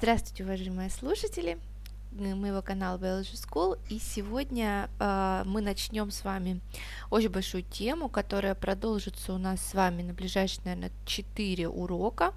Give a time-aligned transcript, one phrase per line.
[0.00, 1.58] Здравствуйте, уважаемые слушатели
[2.12, 3.80] моего канала Biology School.
[3.88, 6.60] И сегодня э, мы начнем с вами
[7.10, 12.32] очень большую тему, которая продолжится у нас с вами на ближайшие, наверное, 4 урока.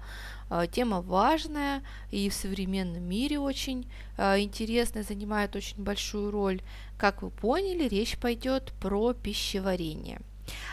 [0.50, 3.88] Э, тема важная и в современном мире очень
[4.18, 6.62] э, интересная, занимает очень большую роль.
[6.98, 10.20] Как вы поняли, речь пойдет про пищеварение–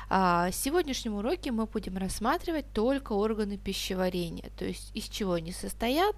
[0.10, 6.16] в сегодняшнем уроке мы будем рассматривать только органы пищеварения, то есть из чего они состоят,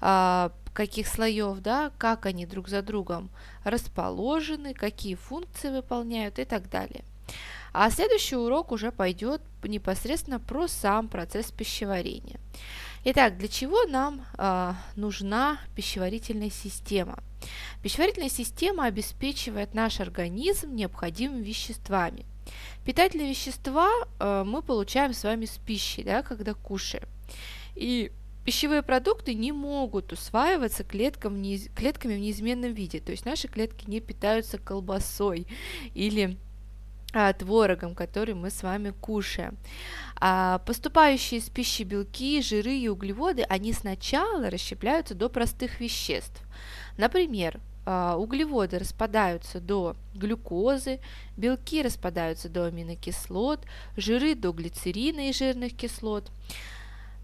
[0.00, 3.30] а, каких слоев, да, как они друг за другом
[3.64, 7.04] расположены, какие функции выполняют и так далее.
[7.72, 12.40] А следующий урок уже пойдет непосредственно про сам процесс пищеварения.
[13.04, 17.18] Итак, для чего нам э, нужна пищеварительная система?
[17.82, 22.24] Пищеварительная система обеспечивает наш организм необходимыми веществами–
[22.84, 27.04] Питательные вещества э, мы получаем с вами с пищей, да, когда кушаем.
[27.74, 28.12] И
[28.44, 31.42] пищевые продукты не могут усваиваться клеткам
[31.74, 33.00] клетками в неизменном виде.
[33.00, 35.46] То есть наши клетки не питаются колбасой
[35.94, 36.36] или
[37.12, 39.56] а, творогом, который мы с вами кушаем.
[40.20, 46.42] А поступающие из пищи белки, жиры и углеводы, они сначала расщепляются до простых веществ.
[46.98, 51.00] Например, углеводы распадаются до глюкозы,
[51.36, 53.60] белки распадаются до аминокислот,
[53.96, 56.30] жиры до глицерина и жирных кислот.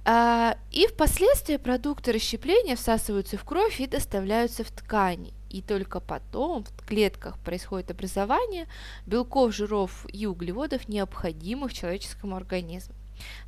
[0.04, 5.32] А, и впоследствии продукты расщепления всасываются в кровь и доставляются в ткани.
[5.48, 8.66] И только потом в клетках происходит образование
[9.06, 12.94] белков, жиров и углеводов, необходимых человеческому организму.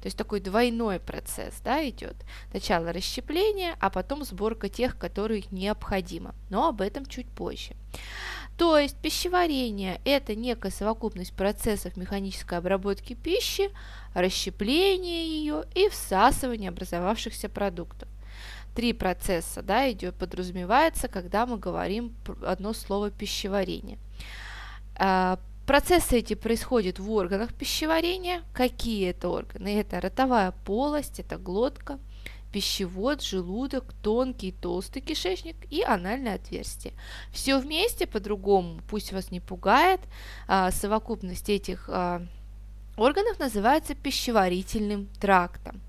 [0.00, 2.16] То есть такой двойной процесс да, идет.
[2.50, 6.34] Сначала расщепление, а потом сборка тех, которые необходимо.
[6.50, 7.74] Но об этом чуть позже.
[8.56, 13.70] То есть пищеварение– это некая совокупность процессов механической обработки пищи,
[14.14, 18.08] расщепления ее и всасывания образовавшихся продуктов.
[18.74, 23.98] Три процесса да, идет, подразумевается, когда мы говорим одно слово пищеварение.
[25.66, 28.42] Процессы эти происходят в органах пищеварения.
[28.52, 29.80] Какие это органы?
[29.80, 31.98] Это ротовая полость, это глотка,
[32.52, 36.92] пищевод, желудок, тонкий и толстый кишечник и анальное отверстие.
[37.32, 40.00] Все вместе по-другому, пусть вас не пугает,
[40.46, 42.22] а, совокупность этих а,
[42.98, 45.80] органов называется пищеварительным трактом.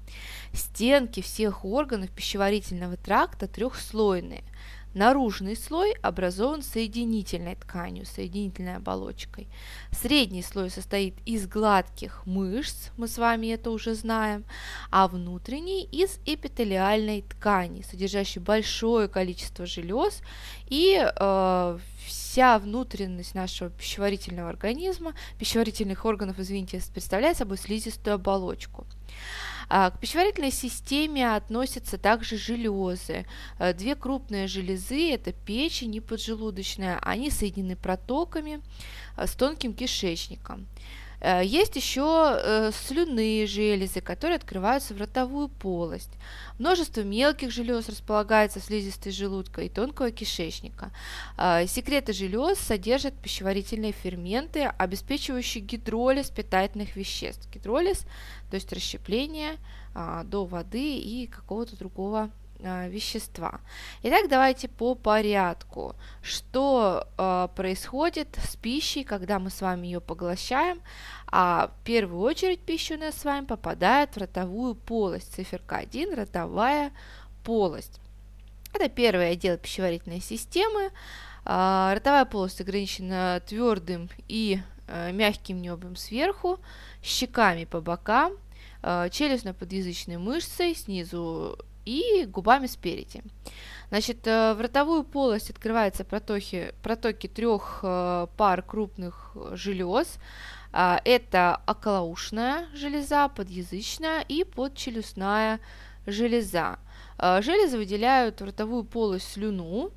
[0.54, 4.46] Стенки всех органов пищеварительного тракта трехслойные–
[4.96, 9.50] Наружный слой образован соединительной тканью, соединительной оболочкой.
[9.92, 14.46] Средний слой состоит из гладких мышц, мы с вами это уже знаем,
[14.92, 20.22] а внутренний из эпителиальной ткани, содержащей большое количество желез
[20.68, 28.88] и э, вся внутренность нашего пищеварительного организма, пищеварительных органов, извините, представляет собой слизистую оболочку.
[29.68, 33.26] А, к пищеварительной системе относятся также железы.
[33.60, 37.00] Э, две крупные железы– это печень и поджелудочная.
[37.02, 38.62] Они соединены протоками
[39.18, 40.68] э, с тонким кишечником.
[41.22, 46.12] Э, есть еще э, слюнные железы, которые открываются в ротовую полость.
[46.60, 50.92] Множество мелких желез располагается в слизистой желудка и тонкого кишечника.
[51.38, 57.50] Э, секреты желез содержат пищеварительные ферменты, обеспечивающие гидролиз питательных веществ.
[57.52, 58.06] Гидролиз,
[58.50, 59.58] то есть расщепление
[60.26, 62.30] до воды и какого-то другого
[62.60, 63.60] э, вещества.
[64.04, 65.96] Итак, давайте по порядку.
[66.22, 70.82] Что э, происходит с пищей, когда мы с вами ее поглощаем?
[71.28, 75.34] А в первую очередь пища у нас с вами попадает в ротовую полость.
[75.34, 76.92] Циферка 1– ротовая
[77.44, 78.00] полость.
[78.74, 80.92] Это первый отдел пищеварительной системы.
[81.46, 86.60] Э, ротовая полость ограничена твердым и э, мягким небом сверху,
[87.04, 88.34] щеками по бокам,
[88.82, 93.24] э, челюстно-подъязычной мышцей снизу и губами спереди.
[93.90, 100.18] Значит, э, в ротовую полость открываются протоки, протоки трех э, пар крупных желез.
[100.74, 105.60] А, это околоушная железа, подъязычная и подчелюстная
[106.08, 106.80] железа.
[107.18, 109.92] Э, железы выделяют в ротовую полость слюну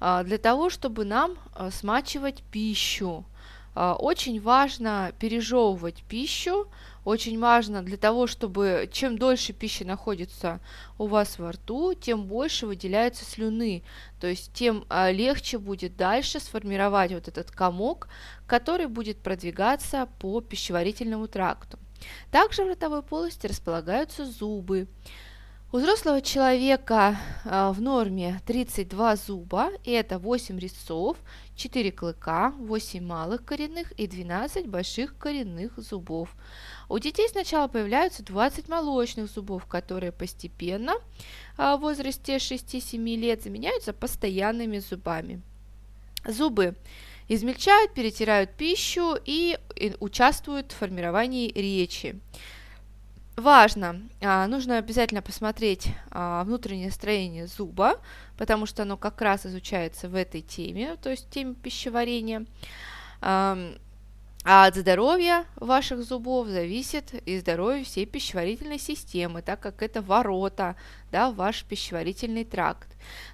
[0.00, 1.36] для того, чтобы нам
[1.70, 3.26] смачивать пищу.
[3.74, 6.68] Очень важно пережевывать пищу,
[7.04, 10.60] очень важно для того, чтобы чем дольше пища находится
[10.98, 13.82] у вас во рту, тем больше выделяется слюны,
[14.20, 18.08] то есть тем а, легче будет дальше сформировать вот этот комок,
[18.46, 21.78] который будет продвигаться по пищеварительному тракту.
[22.30, 24.88] Также в ротовой полости располагаются зубы.
[25.72, 31.16] У взрослого человека а, в норме 32 зуба, и это 8 резцов,
[31.60, 36.34] 4 клыка, 8 малых коренных и 12 больших коренных зубов.
[36.88, 40.94] У детей сначала появляются 20 молочных зубов, которые постепенно
[41.58, 45.42] а, в возрасте 6-7 лет заменяются постоянными зубами.
[46.26, 46.76] Зубы
[47.28, 49.58] измельчают, перетирают пищу и
[50.00, 52.18] участвуют в формировании речи.
[53.40, 57.98] Важно, а, нужно обязательно посмотреть а, внутреннее строение зуба,
[58.36, 62.44] потому что оно как раз изучается в этой теме, то есть теме пищеварения.
[63.22, 70.76] А от здоровья ваших зубов зависит и здоровье всей пищеварительной системы, так как это ворота
[71.10, 72.88] да, ваш пищеварительный тракт.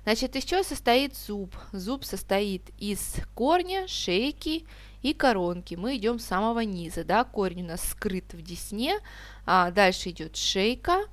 [0.05, 1.55] Значит, из чего состоит зуб?
[1.73, 4.67] Зуб состоит из корня, шейки
[5.06, 5.76] и коронки.
[5.76, 8.99] Мы идем с самого низа, да, корень у нас скрыт в десне,
[9.44, 11.05] а дальше идет шейка,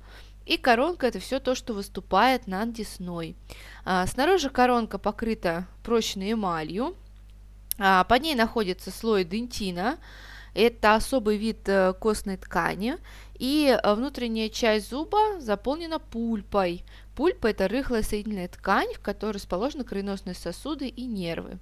[0.46, 3.36] и коронка это все то, что выступает над десной.
[3.84, 6.96] А, снаружи коронка покрыта прочной эмалью,
[7.78, 9.98] а, под ней находится слой дентина,
[10.54, 12.96] это особый вид э, костной ткани,
[13.38, 16.84] и э, внутренняя часть зуба заполнена пульпой.
[17.16, 21.58] Пульпа– это рыхлая соединительная ткань, в которой расположены кровеносные сосуды и нервы.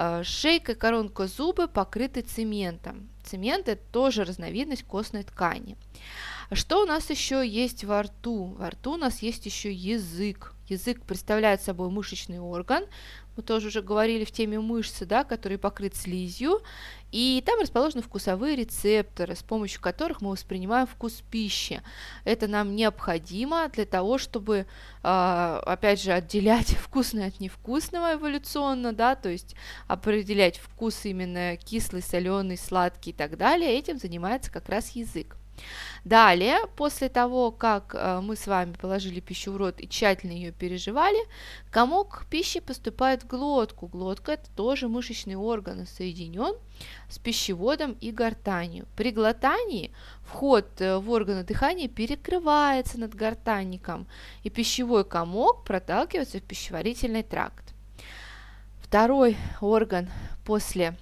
[0.00, 3.08] А, шейка и коронка зубы покрыты цементом.
[3.24, 5.76] Цемент– это тоже разновидность костной ткани.
[6.52, 8.54] Что у нас еще есть во рту?
[8.56, 10.54] Во рту у нас есть еще язык.
[10.68, 12.84] Язык представляет собой мышечный орган,
[13.38, 16.60] мы тоже уже говорили в теме мышцы, да, который покрыт слизью,
[17.12, 21.80] и там расположены вкусовые рецепторы, с помощью которых мы воспринимаем вкус пищи.
[22.24, 24.66] Это нам необходимо для того, чтобы,
[25.04, 29.54] а, опять же, отделять вкусное от невкусного эволюционно, да, то есть
[29.86, 33.78] определять вкус именно кислый, соленый, сладкий и так далее.
[33.78, 35.36] Этим занимается как раз язык.
[36.04, 40.52] Далее, после того, как э, мы с вами положили пищу в рот и тщательно ее
[40.52, 41.18] переживали,
[41.70, 43.88] комок пищи поступает в глотку.
[43.88, 46.54] Глотка– это тоже мышечный орган, соединен
[47.08, 48.86] с пищеводом и гортанью.
[48.96, 54.06] При глотании вход э, в органы дыхания перекрывается над гортанником,
[54.44, 57.74] и пищевой комок проталкивается в пищеварительный тракт.
[58.80, 60.08] Второй орган
[60.46, 60.96] после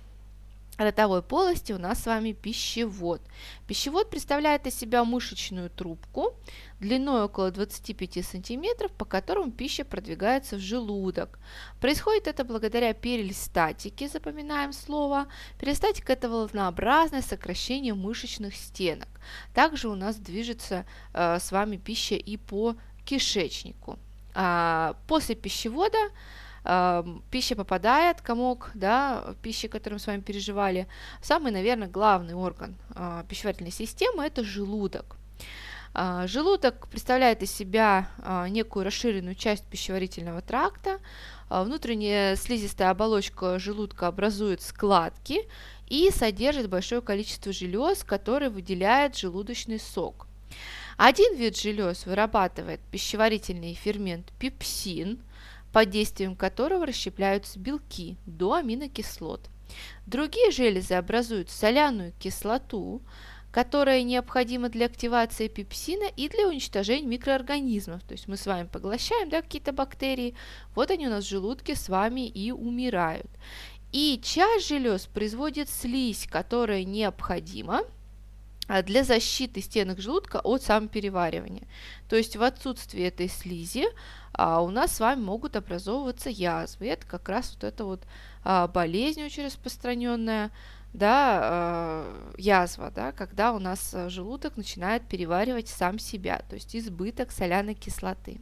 [0.76, 3.22] ротовой полости у нас с вами пищевод.
[3.66, 6.34] Пищевод представляет из себя мышечную трубку
[6.80, 11.38] длиной около 25 см, по которому пища продвигается в желудок.
[11.80, 15.26] Происходит это благодаря перистатике, запоминаем слово.
[15.58, 19.08] Перистатика– это волнообразное сокращение мышечных стенок.
[19.54, 20.84] Также у нас движется
[21.14, 23.98] э, с вами пища и по кишечнику.
[24.34, 25.98] А, после пищевода
[27.30, 30.88] пища попадает, комок, да, пищи, которую мы с вами переживали,
[31.22, 35.16] самый, наверное, главный орган э, пищеварительной системы– это желудок.
[35.94, 40.98] Э, желудок представляет из себя э, некую расширенную часть пищеварительного тракта.
[41.48, 45.48] Э, внутренняя слизистая оболочка желудка образует складки
[45.88, 50.26] и содержит большое количество желез, которые выделяют желудочный сок.
[50.96, 55.20] Один вид желез вырабатывает пищеварительный фермент пепсин–
[55.76, 59.50] под действием которого расщепляются белки до аминокислот.
[60.06, 63.02] Другие железы образуют соляную кислоту,
[63.52, 68.02] которая необходима для активации пепсина и для уничтожения микроорганизмов.
[68.04, 70.34] То есть мы с вами поглощаем да, какие-то бактерии,
[70.74, 73.30] вот они у нас в желудке с вами и умирают.
[73.92, 77.82] И часть желез производит слизь, которая необходима
[78.68, 81.66] для защиты стенок желудка от самопереваривания.
[82.08, 83.86] То есть в отсутствии этой слизи
[84.32, 86.88] а, у нас с вами могут образовываться язвы.
[86.88, 88.02] Это как раз вот эта вот
[88.44, 90.50] а, болезнь очень распространенная,
[90.96, 97.32] да, а, язва, да, когда у нас желудок начинает переваривать сам себя, то есть избыток
[97.32, 98.38] соляной кислоты.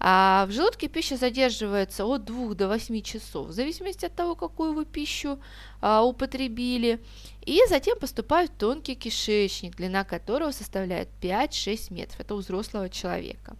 [0.00, 4.74] А в желудке пища задерживается от 2 до 8 часов, в зависимости от того, какую
[4.74, 5.38] вы пищу
[5.80, 7.00] а, употребили.
[7.46, 12.20] И затем поступает тонкий кишечник, длина которого составляет 5-6 метров.
[12.20, 13.56] Это у взрослого человека.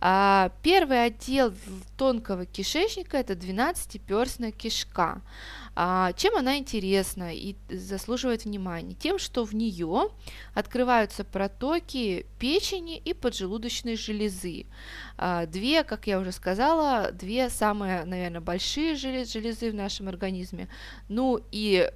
[0.00, 1.52] А, первый отдел
[1.96, 5.22] тонкого кишечника– это 12-перстная кишка.
[5.74, 8.94] А, чем она интересна и заслуживает внимания?
[8.94, 10.10] Тем, что в нее
[10.54, 14.66] открываются протоки печени и поджелудочной железы.
[15.16, 20.68] А, две, как я уже сказала, две самые, наверное, большие железы в нашем организме.
[21.08, 21.90] Ну и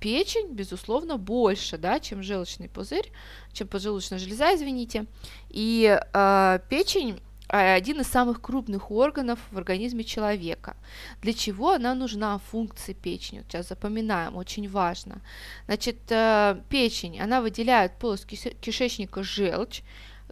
[0.00, 3.10] печень, безусловно, больше, да, чем желчный пузырь,
[3.52, 5.06] чем поджелудочная железа, извините.
[5.50, 10.76] И э, печень один из самых крупных органов в организме человека.
[11.22, 13.38] Для чего она нужна функции печени?
[13.38, 15.22] Вот сейчас запоминаем, очень важно.
[15.66, 19.82] Значит, э, печень, она выделяет полость кишечника желчь,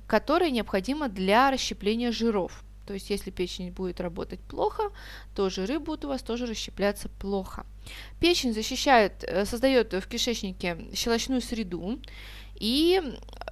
[0.06, 2.62] которое необходимо для расщепления жиров.
[2.87, 4.85] То есть, если печень будет работать плохо,
[5.35, 7.66] то жиры будут у вас тоже расщепляться плохо.
[8.21, 11.99] Печень защищает, э, создает в кишечнике щелочную среду
[12.55, 13.02] и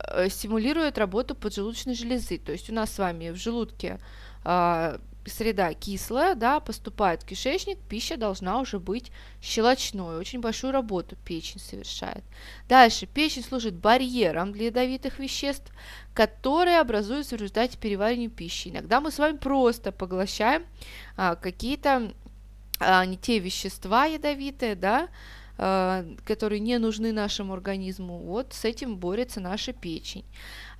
[0.08, 2.38] э, стимулирует работу поджелудочной железы.
[2.38, 3.98] То есть у нас с вами в желудке
[4.44, 9.10] а, среда кислая, да, поступает в кишечник, пища должна уже быть
[9.42, 10.18] щелочной.
[10.18, 12.24] Очень большую работу печень совершает.
[12.68, 13.06] Дальше.
[13.06, 15.72] Печень служит барьером для ядовитых веществ,
[16.12, 18.68] которые образуются в результате переваривания пищи.
[18.68, 20.64] Иногда мы с вами просто поглощаем
[21.16, 22.12] а, какие-то
[22.80, 25.08] а, не те вещества ядовитые, да,
[25.56, 28.18] которые не нужны нашему организму.
[28.18, 30.24] Вот с этим борется наша печень.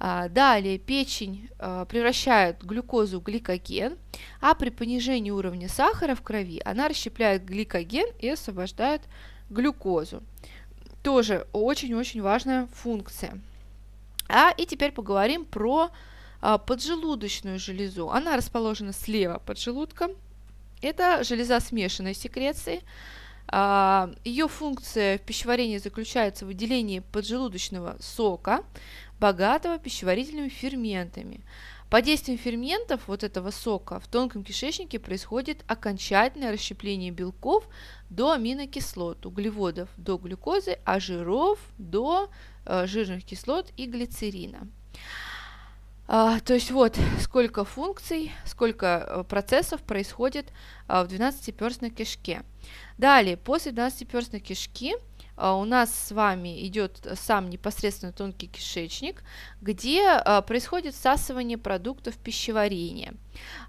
[0.01, 3.97] А, далее печень а, превращает глюкозу в гликоген,
[4.41, 9.03] а при понижении уровня сахара в крови она расщепляет гликоген и освобождает
[9.49, 10.23] глюкозу.
[11.05, 13.39] Тоже очень-очень важная функция.
[14.29, 15.91] А и теперь поговорим про
[16.41, 18.11] поджелудочную железу.
[18.11, 20.13] Она расположена слева под желудком.
[20.83, 22.83] Это железа смешанной секреции.
[23.53, 28.65] Ее функция в пищеварении заключается в выделении поджелудочного сока,
[29.21, 31.41] богатого пищеварительными ферментами.
[31.91, 37.69] Под действием ферментов вот этого сока в тонком кишечнике происходит окончательное расщепление белков
[38.11, 42.31] до аминокислот, углеводов до глюкозы, а жиров до
[42.67, 44.67] э, жирных кислот и глицерина.
[46.07, 50.53] А, то есть вот сколько функций, сколько э, процессов происходит
[50.87, 52.43] а, в 12-перстной кишке.
[52.99, 54.97] Далее, после 12-перстной кишки
[55.37, 59.23] а, у нас с вами идет сам непосредственно тонкий кишечник,
[59.61, 63.15] где а, происходит всасывание продуктов пищеварения.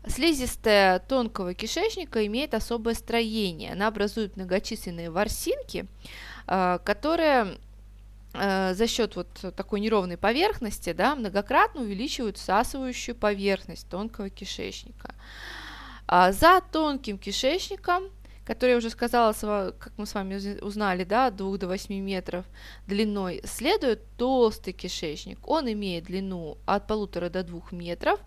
[0.07, 3.71] Слизистая тонкого кишечника имеет особое строение.
[3.71, 5.87] Она образует многочисленные ворсинки,
[6.47, 7.57] а, которые
[8.73, 15.15] за счет вот такой неровной поверхности да, многократно увеличивают всасывающую поверхность тонкого кишечника.
[16.07, 18.11] За тонким кишечником
[18.45, 22.45] который я уже сказала, как мы с вами узнали, да, от 2 до 8 метров
[22.87, 25.39] длиной, следует толстый кишечник.
[25.47, 28.19] Он имеет длину от полутора до 2 метров.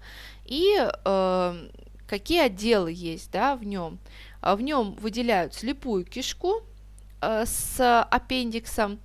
[0.44, 1.68] И э,
[2.06, 3.98] какие отделы есть да, в нем?
[4.40, 6.62] А в нем выделяют слепую кишку
[7.20, 8.98] э, с аппендиксом.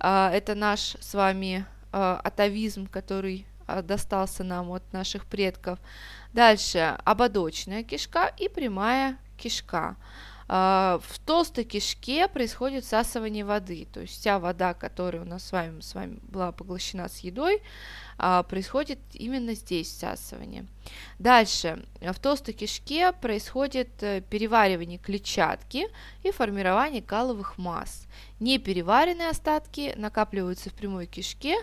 [0.00, 5.78] Э, это наш с вами э, атовизм, который э, достался нам от наших предков.
[6.32, 9.96] Дальше ободочная кишка и прямая кишка.
[10.50, 15.52] А, в толстой кишке происходит всасывание воды, то есть вся вода, которая у нас с
[15.52, 17.60] вами, с вами была поглощена с едой,
[18.16, 20.64] а, происходит именно здесь всасывание.
[21.18, 25.88] Дальше, в толстой кишке происходит э, переваривание клетчатки
[26.22, 28.06] и формирование каловых масс.
[28.40, 31.56] Непереваренные остатки накапливаются в прямой кишке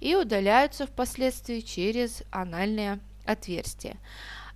[0.00, 3.96] и удаляются впоследствии через анальное отверстие.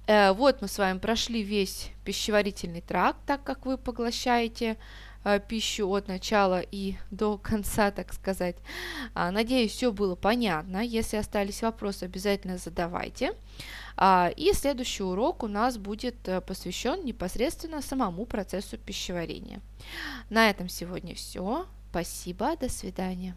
[0.07, 4.77] Э, вот мы с вами прошли весь пищеварительный тракт, так как вы поглощаете
[5.25, 8.57] э, пищу от начала и до конца, так сказать.
[9.15, 10.79] А, надеюсь, все было понятно.
[10.85, 13.35] Если остались вопросы, обязательно задавайте.
[13.97, 19.61] А, и следующий урок у нас будет э, посвящен непосредственно самому процессу пищеварения.
[20.31, 21.67] На этом сегодня все.
[21.91, 23.35] Спасибо, до свидания.